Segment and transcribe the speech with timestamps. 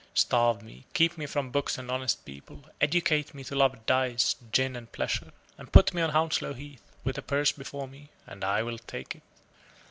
[0.15, 4.75] Starve me, keep me from books and honest people, educate me to love dice, gin,
[4.75, 8.63] and pleasure, and put me on Hounslow Heath, with a purse before me, and I
[8.63, 9.23] will take it.